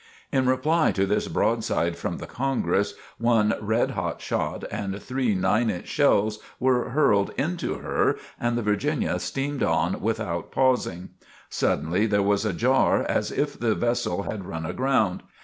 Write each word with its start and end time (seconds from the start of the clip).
In 0.31 0.47
reply 0.47 0.91
to 0.93 1.05
this 1.05 1.27
broadside 1.27 1.95
from 1.95 2.17
the 2.17 2.25
"Congress" 2.25 2.95
one 3.19 3.53
red 3.61 3.91
hot 3.91 4.19
shot 4.19 4.63
and 4.71 4.99
three 4.99 5.35
nine 5.35 5.69
inch 5.69 5.85
shells 5.87 6.39
were 6.59 6.89
hurled 6.89 7.29
into 7.37 7.75
her 7.75 8.17
and 8.39 8.57
the 8.57 8.63
"Virginia" 8.63 9.19
steamed 9.19 9.61
on 9.61 10.01
without 10.01 10.51
pausing. 10.51 11.09
Suddenly 11.51 12.07
there 12.07 12.23
was 12.23 12.45
a 12.45 12.53
jar 12.53 13.03
as 13.07 13.31
if 13.31 13.59
the 13.59 13.75
vessel 13.75 14.23
had 14.23 14.43
run 14.47 14.65
aground. 14.65 15.21